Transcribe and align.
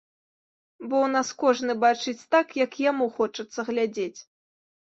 Бо 0.89 0.95
ў 0.99 1.11
нас 1.15 1.29
кожны 1.43 1.75
бачыць 1.85 2.27
так, 2.37 2.47
як 2.63 2.81
яму 2.89 3.05
хочацца 3.21 3.69
глядзець. 3.71 4.21